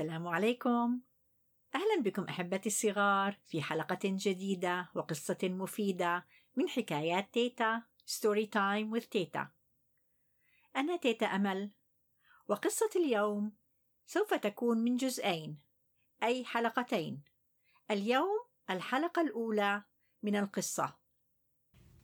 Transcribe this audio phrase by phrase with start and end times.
[0.00, 1.00] السلام عليكم.
[1.74, 6.26] أهلا بكم أحبتي الصغار في حلقة جديدة وقصة مفيدة
[6.56, 9.48] من حكايات تيتا story time with تيتا.
[10.76, 11.70] أنا تيتا أمل
[12.48, 13.52] وقصة اليوم
[14.06, 15.58] سوف تكون من جزئين
[16.22, 17.22] أي حلقتين.
[17.90, 19.82] اليوم الحلقة الأولى
[20.22, 20.96] من القصة.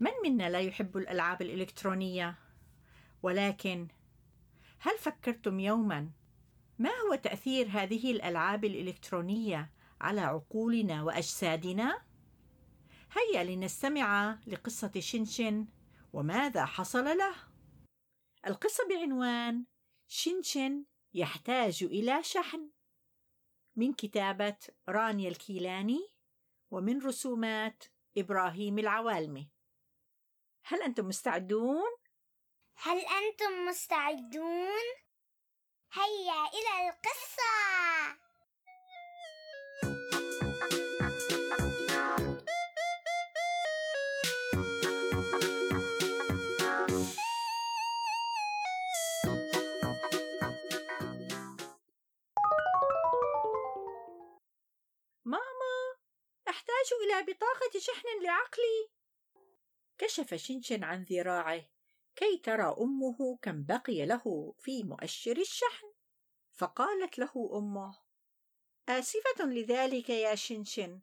[0.00, 2.38] من منا لا يحب الألعاب الإلكترونية؟
[3.22, 3.88] ولكن
[4.78, 6.17] هل فكرتم يوما
[6.78, 12.02] ما هو تأثير هذه الألعاب الإلكترونية على عقولنا وأجسادنا؟
[13.12, 15.66] هيا لنستمع لقصة شنشن
[16.12, 17.34] وماذا حصل له؟
[18.46, 19.64] القصة بعنوان
[20.08, 22.70] شنشن يحتاج إلى شحن
[23.76, 24.56] من كتابة
[24.88, 26.10] رانيا الكيلاني
[26.70, 27.84] ومن رسومات
[28.18, 29.50] إبراهيم العوالمي.
[30.64, 31.90] هل أنتم مستعدون؟
[32.76, 35.07] هل أنتم مستعدون؟
[35.92, 38.18] هيا إلى القصة!
[55.24, 55.96] ماما
[56.48, 58.90] أحتاج إلى بطاقة شحن لعقلي
[59.98, 61.77] كشف شنشن عن ذراعه
[62.18, 65.92] كي ترى أمه كم بقي له في مؤشر الشحن؟
[66.52, 67.98] فقالت له أمه
[68.88, 71.00] آسفة لذلك يا شنشن.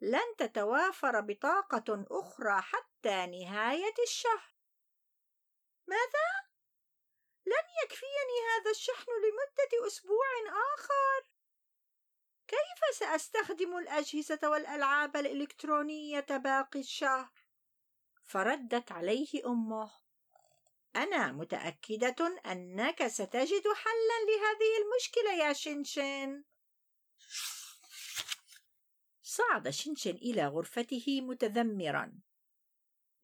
[0.00, 4.54] لن تتوافر بطاقة أخرى حتى نهاية الشهر.
[5.86, 6.28] ماذا؟
[7.46, 10.26] لن يكفيني هذا الشحن لمدة أسبوع
[10.74, 11.30] آخر.
[12.46, 17.32] كيف سأستخدم الأجهزة والألعاب الإلكترونية باقي الشهر؟
[18.24, 20.07] فردت عليه أمه.
[20.96, 26.44] أنا متأكدة أنك ستجد حلا لهذه المشكلة يا شنشن.
[29.22, 32.20] صعد شنشن إلى غرفته متذمرا.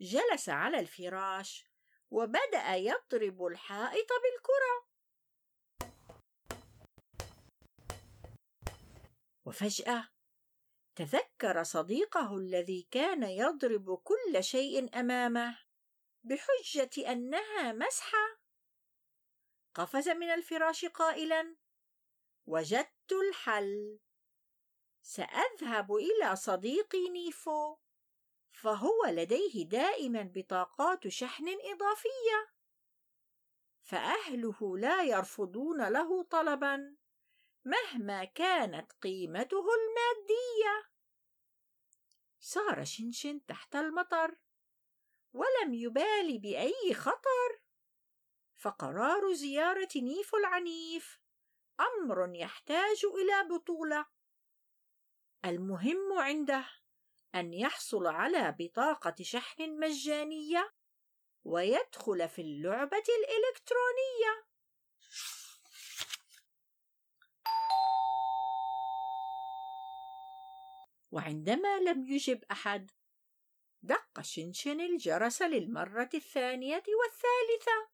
[0.00, 1.64] جلس على الفراش
[2.10, 4.94] وبدأ يضرب الحائط بالكرة.
[9.44, 10.08] وفجأة
[10.96, 15.63] تذكر صديقه الذي كان يضرب كل شيء أمامه.
[16.24, 18.40] بحجة أنها مسحة.
[19.74, 21.56] قفز من الفراش قائلا
[22.46, 23.98] وجدت الحل.
[25.02, 27.76] سأذهب إلى صديقي نيفو
[28.52, 32.54] فهو لديه دائما بطاقات شحن إضافية.
[33.82, 36.96] فأهله لا يرفضون له طلبا
[37.64, 40.90] مهما كانت قيمته المادية.
[42.38, 44.36] سار شنشن تحت المطر.
[45.34, 47.60] ولم يبال بأي خطر.
[48.56, 51.20] فقرار زيارة نيفو العنيف.
[51.80, 54.06] أمر يحتاج إلى بطولة.
[55.44, 56.64] المهم عنده
[57.34, 60.74] أن يحصل على بطاقة شحن مجانية
[61.44, 64.44] ويدخل في اللعبة الإلكترونية.
[71.10, 72.90] وعندما لم يجب أحد
[73.84, 77.88] دق شنشن الجرس للمرة الثانية والثالثة.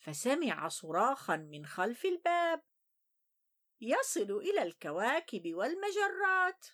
[0.00, 2.62] فسمع صراخا من خلف الباب.
[3.80, 6.66] يصل إلى الكواكب والمجرات.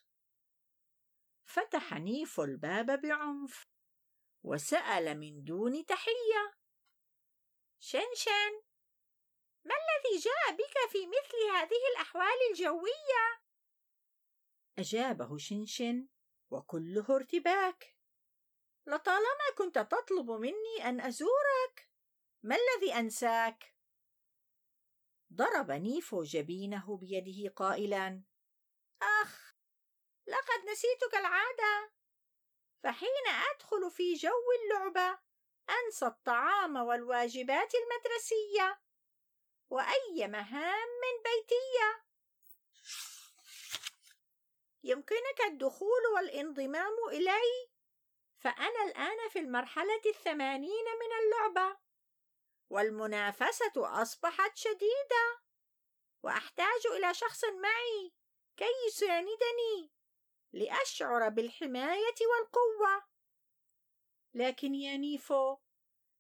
[1.45, 3.67] فتح نيفو الباب بعنف
[4.43, 6.55] وسأل من دون تحية.
[7.79, 8.64] شنشن!
[9.65, 13.45] ما الذي جاء بك في مثل هذه الأحوال الجوية؟
[14.79, 16.09] أجابه شنشن
[16.51, 17.97] وكله ارتباك.
[18.87, 21.91] لطالما كنت تطلب مني أن أزورك
[22.43, 23.75] ما الذي أنساك؟
[25.33, 28.23] ضرب نيفو جبينه بيده قائلا
[29.03, 29.55] أخ
[30.27, 31.93] لقد نسيت كالعاده
[32.83, 35.19] فحين أدخل في جو اللعبة
[35.71, 38.84] أنسى الطعام والواجبات المدرسية.
[40.25, 40.89] واي مهام
[41.25, 42.05] بيتية.
[44.83, 47.69] يمكنك الدخول والانضمام إلي.
[48.39, 51.77] فأنا الآن في المرحلة الثمانين من اللعبة.
[52.71, 55.41] والمنافسة أصبحت شديدة.
[56.23, 58.13] وأحتاج إلى شخص معي.
[58.57, 59.93] كي يساندني.
[60.53, 63.05] لأشعر بالحماية والقوة.
[64.35, 65.57] لكن يا نيفو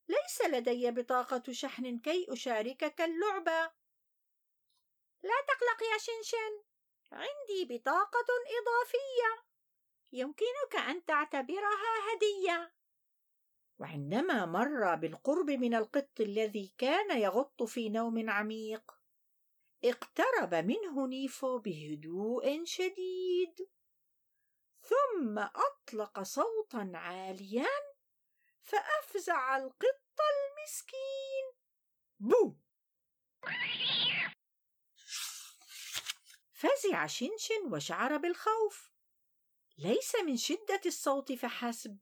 [0.08, 3.83] ليس لدي بطاقة شحن كي أشاركك اللعبة.
[5.24, 6.62] لا تقلق يا شنشن،
[7.12, 8.26] عندي بطاقة
[8.60, 9.44] إضافية،
[10.12, 12.74] يمكنك أن تعتبرها هدية.
[13.78, 18.92] وعندما مر بالقرب من القط الذي كان يغط في نوم عميق
[19.84, 23.68] اقترب منه نيفو بهدوء شديد.
[24.80, 27.68] ثم أطلق صوتا عاليا
[28.62, 31.52] فأفزع القط المسكين.
[32.20, 32.56] بو!
[36.54, 38.92] فزع شنشن وشعر بالخوف.
[39.78, 41.98] ليس من شدة الصوت فحسب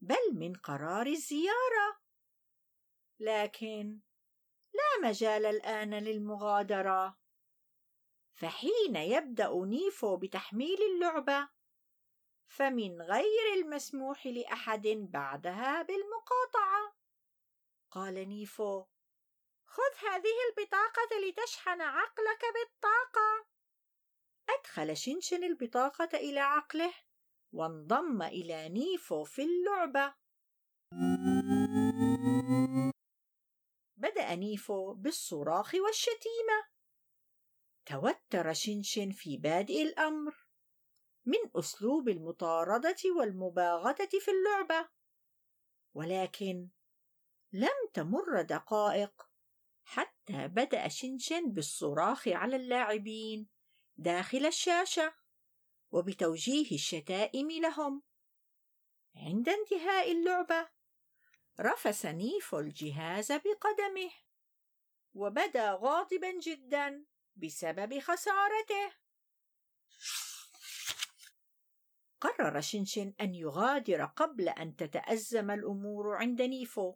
[0.00, 2.00] بل من قرار الزيارة.
[3.20, 4.00] لكن
[4.72, 7.18] لا مجال الآن للمغادرة.
[8.34, 11.48] فحين يبدأ نيفو بتحميل اللعبة
[12.46, 16.96] فمن غير المسموح لأحد بعدها بالمقاطعة.
[17.90, 18.84] قال نيفو
[19.66, 23.57] خذ هذه البطاقة لتشحن عقلك بالطاقة.
[24.50, 26.94] أدخل شنشن البطاقة إلى عقله
[27.52, 30.14] وانضم إلى نيفو في اللعبة.
[33.96, 36.68] بدأ نيفو بالصراخ والشتيمة.
[37.86, 40.46] توتر شنشن في بادئ الأمر.
[41.26, 44.88] من أسلوب المطاردة والمباغتة في اللعبة.
[45.94, 46.68] ولكن
[47.52, 49.30] لم تمر دقائق
[49.84, 53.48] حتى بدأ شنشن بالصراخ على اللاعبين.
[53.98, 55.14] داخل الشاشة
[55.90, 58.02] وبتوجيه الشتائم لهم.
[59.16, 60.68] عند انتهاء اللعبة
[61.60, 64.10] رفس نيفو الجهاز بقدمه
[65.14, 67.04] وبدأ غاضبا جدا
[67.36, 68.92] بسبب خسارته.
[72.20, 76.94] قرر شنشن أن يغادر قبل أن تتأزم الأمور عند نيفو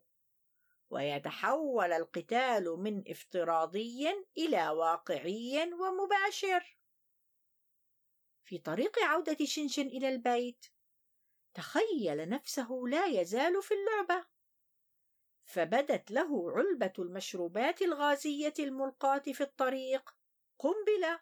[0.90, 6.81] ويتحول القتال من افتراضي إلى واقعي ومباشر.
[8.52, 10.66] في طريق عودة شنشن إلى البيت.
[11.54, 14.26] تخيل نفسه لا يزال في اللعبة.
[15.44, 20.16] فبدت له علبة المشروبات الغازية الملقاة في الطريق.
[20.58, 21.20] قنبلة.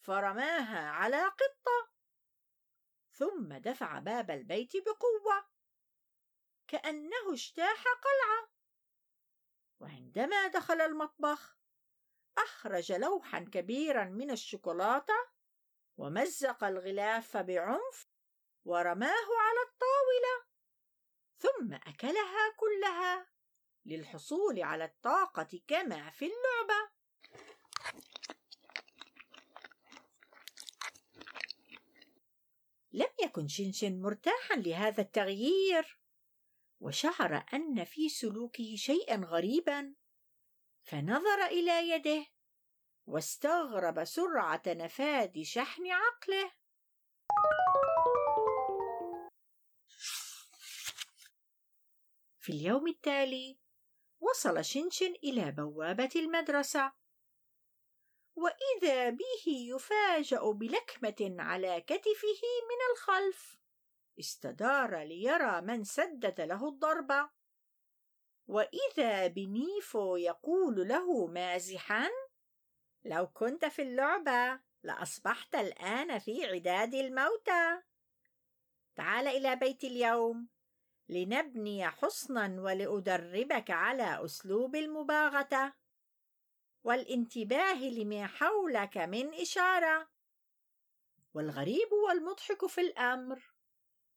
[0.00, 1.90] فرماها على قطة.
[3.12, 5.48] ثم دفع باب البيت بقوة.
[6.68, 8.50] كأنه اجتاح قلعة.
[9.80, 11.58] وعندما دخل المطبخ
[12.38, 15.35] أخرج لوحا كبيرا من الشوكولاتة
[15.96, 18.08] ومزق الغلاف بعنف
[18.64, 20.46] ورماه على الطاولة
[21.38, 23.26] ثم أكلها كلها
[23.86, 26.90] للحصول على الطاقة كما في اللعبة.
[32.92, 36.00] لم يكن شنشن مرتاحا لهذا التغيير
[36.80, 39.94] وشعر أن في سلوكه شيئا غريبا
[40.82, 42.26] فنظر إلى يده
[43.06, 46.52] واستغرب سرعة نفاذ شحن عقله.
[52.38, 53.58] في اليوم التالي
[54.20, 56.92] وصل شنشن إلى بوابة المدرسة.
[58.36, 63.58] وإذا به يفاجأ بلكمة على كتفه من الخلف
[64.18, 67.30] استدار ليرى من سدد له الضربه
[68.46, 72.08] وإذا بنيفو يقول له مازحا
[73.04, 77.82] لو كنت في اللعبة لأصبحت الآن في عداد الموتى.
[78.96, 80.48] تعال إلى بيتي اليوم
[81.08, 85.72] لنبني حصنا ولأدربك على أسلوب المباغتة
[86.84, 90.08] والانتباه لما حولك من إشارة.
[91.34, 93.52] والغريب والمضحك في الأمر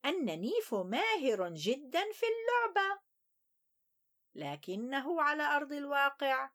[0.05, 2.99] أن نيفو ماهر جدا في اللعبة
[4.35, 6.49] لكنه على أرض الواقع.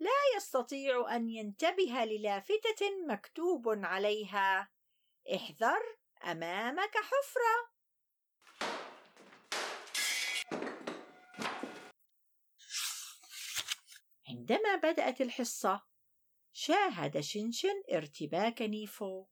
[0.00, 4.70] لا يستطيع أن ينتبه للافتة مكتوب عليها.
[5.34, 7.74] احذر أمامك حفرة.
[14.28, 15.82] عندما بدأت الحصة
[16.52, 19.26] شاهد شنشن ارتباك نيفو.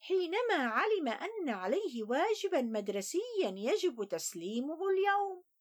[0.00, 5.51] حينما علم أن عليه واجبا مدرسيا يجب تسليمه اليوم.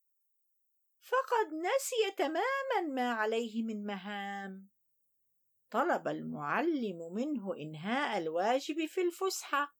[1.01, 4.69] فقد نسي تماما ما عليه من مهام.
[5.71, 9.75] طلب المعلم منه إنهاء الواجب في الفسحة.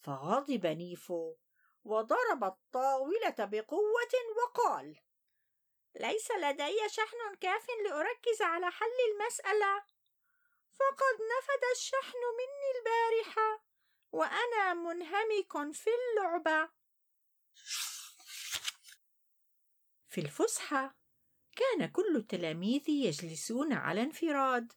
[0.00, 1.36] فغضب نيفو
[1.84, 4.96] وضرب الطاولة بقوة وقال
[5.94, 9.84] ليس لدي شحن كاف لأركز على حل المسألة.
[10.70, 13.64] فقد نفد الشحن مني البارحة
[14.12, 16.70] وأنا منهمك في اللعبة.
[20.12, 20.96] في الفسحة
[21.56, 24.72] كان كل التلاميذ يجلسون على انفراد.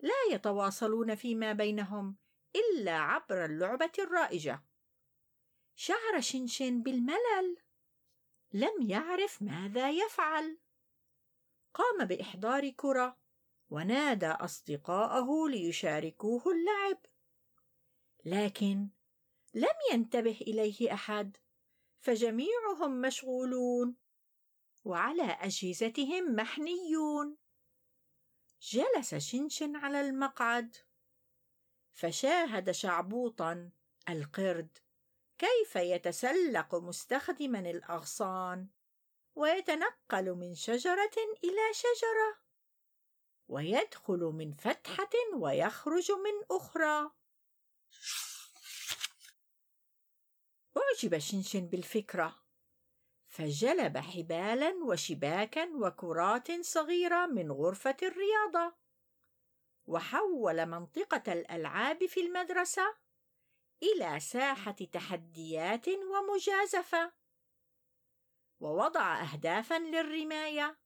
[0.00, 2.16] لا يتواصلون فيما بينهم
[2.56, 4.64] إلا عبر اللعبة الرائجة.
[5.76, 7.56] شعر شنشن بالملل.
[8.52, 10.58] لم يعرف ماذا يفعل.
[11.74, 13.18] قام بإحضار كرة
[13.70, 17.06] ونادى أصدقاءه ليشاركوه اللعب.
[18.24, 18.88] لكن
[19.54, 21.36] لم ينتبه إليه أحد
[22.00, 24.01] فجميعهم مشغولون.
[24.84, 27.36] وعلى أجهزتهم محنيون.
[28.60, 30.76] جلس شنشن على المقعد.
[31.92, 33.70] فشاهد شعبوطا
[34.08, 34.78] القرد
[35.38, 38.68] كيف يتسلق مستخدما الأغصان
[39.34, 42.42] ويتنقل من شجرة إلى شجرة
[43.48, 47.10] ويدخل من فتحة ويخرج من أخرى.
[50.76, 52.41] أعجب شنشن بالفكرة.
[53.32, 58.76] فجلب حبالا وشباكا وكرات صغيرة من غرفة الرياضة.
[59.86, 62.96] وحول منطقة الألعاب في المدرسة
[63.82, 67.12] إلى ساحة تحديات ومجازفة.
[68.60, 70.78] ووضع اهدافا للرماية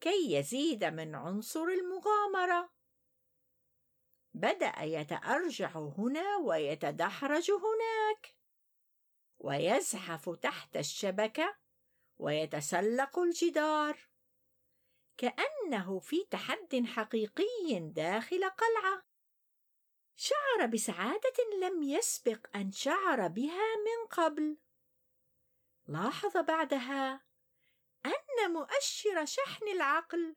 [0.00, 2.70] كي يزيد من عنصر المغامرة.
[4.34, 8.33] بدأ يتأرجح هنا ويتدحرج هناك.
[9.44, 11.56] ويزحف تحت الشبكة
[12.16, 14.08] ويتسلق الجدار.
[15.16, 19.04] كأنه في تحد حقيقي داخل قلعة.
[20.16, 24.58] شعر بسعادة لم يسبق أن شعر بها من قبل.
[25.86, 27.24] لاحظ بعدها
[28.06, 30.36] أن مؤشر شحن العقل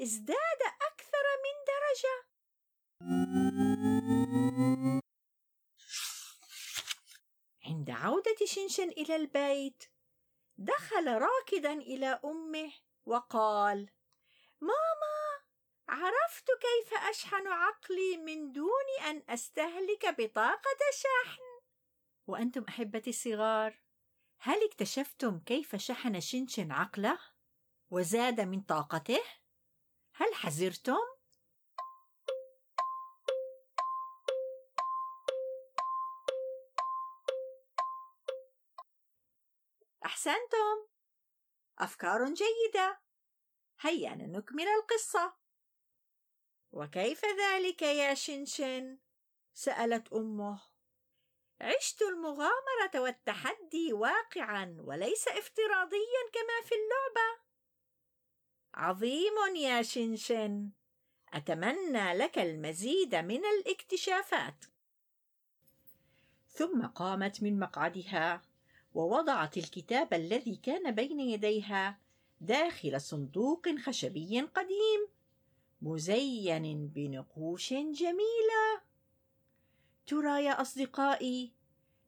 [0.00, 2.28] ازداد أكثر من درجة.
[8.38, 9.84] عوده شنشن إلى البيت.
[10.58, 12.72] دخل راكدا إلى أمه
[13.06, 13.90] وقال
[14.60, 15.42] ماما
[15.88, 21.42] عرفت كيف أشحن عقلي من دون أن أستهلك بطاقة شحن.
[22.26, 23.82] وأنتم أحبتي الصغار
[24.38, 27.18] هل اكتشفتم كيف شحن شنشن عقله
[27.90, 29.22] وزاد من طاقته؟
[30.14, 31.17] هل حزرتم؟
[40.18, 40.86] أحسنتم.
[41.78, 43.00] أفكار جيدة.
[43.80, 45.34] هيا نكمل القصة.
[46.72, 48.98] وكيف ذلك يا شنشن؟
[49.54, 50.62] سألت أمه.
[51.60, 57.40] عشت المغامرة والتحدي واقعا وليس افتراضيا كما في اللعبة.
[58.74, 60.70] عظيم يا شنشن.
[61.32, 64.64] أتمنى لك المزيد من الاكتشافات.
[66.48, 68.47] ثم قامت من مقعدها.
[68.94, 71.98] ووضعت الكتاب الذي كان بين يديها
[72.40, 75.08] داخل صندوق خشبي قديم
[75.82, 78.82] مزين بنقوش جميلة.
[80.06, 81.52] ترى يا أصدقائي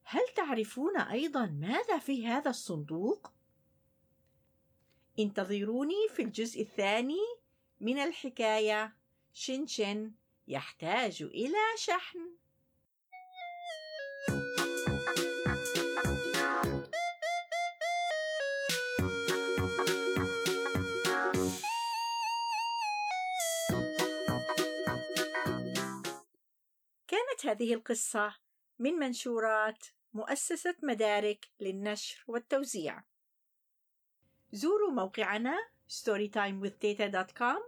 [0.05, 3.33] هل تعرفون أيضا ماذا في هذا الصندوق؟
[5.19, 7.27] انتظروني في الجزء الثاني
[7.81, 8.97] من الحكاية.
[9.33, 10.13] شنشن
[10.49, 12.19] يحتاج إلى شحن.
[27.41, 28.35] كانت هذه القصة
[28.79, 33.03] من منشورات مؤسسة مدارك للنشر والتوزيع.
[34.53, 37.61] زوروا موقعنا storytimewithteta.com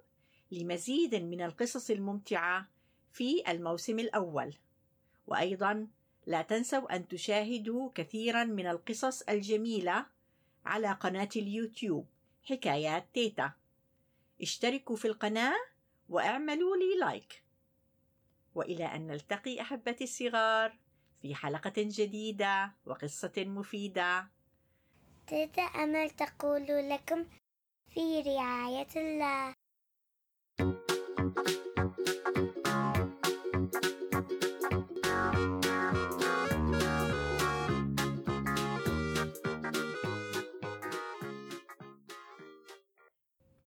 [0.50, 2.68] لمزيد من القصص الممتعة
[3.12, 4.54] في الموسم الأول.
[5.26, 5.88] وأيضا
[6.26, 10.06] لا تنسوا أن تشاهدوا كثيرا من القصص الجميلة
[10.64, 12.06] على قناة اليوتيوب
[12.42, 13.52] حكايات تيتا.
[14.42, 15.56] اشتركوا في القناة
[16.08, 17.42] واعملوا لي لايك.
[18.54, 20.78] وإلى أن نلتقي أحبتي الصغار
[21.22, 24.28] في حلقة جديدة وقصة مفيدة.
[25.26, 27.24] تيتا أمل تقول لكم
[27.94, 29.54] في رعاية الله.